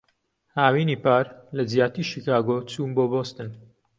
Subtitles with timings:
[0.57, 1.25] هاوینی پار،
[1.57, 3.49] لەجیاتیی شیکاگۆ چووم بۆ بۆستن.